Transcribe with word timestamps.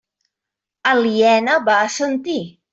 Aliena 0.93 1.61
va 1.69 1.79
assentir. 1.91 2.43